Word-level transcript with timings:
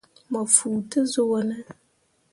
Mo 0.31 0.41
fuu 0.55 0.77
te 0.89 0.99
zuu 1.11 1.27
wo 1.31 1.39
ne? 1.47 1.57